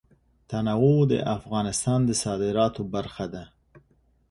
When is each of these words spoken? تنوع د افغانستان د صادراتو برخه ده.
تنوع 0.49 0.99
د 1.11 1.13
افغانستان 1.37 1.99
د 2.05 2.11
صادراتو 2.23 2.81
برخه 2.93 3.25
ده. 3.33 3.43